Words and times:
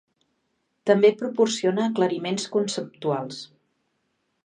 També 0.91 1.11
proporciona 1.19 1.85
aclariments 1.91 2.51
conceptuals. 2.59 3.47